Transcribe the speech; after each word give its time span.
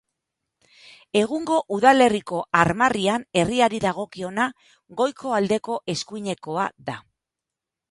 Egungo 1.19 1.59
udalerriko 1.77 2.39
armarrian 2.61 3.27
herriari 3.43 3.83
dagokiona 3.85 4.49
goiko 5.03 5.37
aldeko 5.43 5.79
eskuinekoa 5.97 6.69
da. 6.91 6.99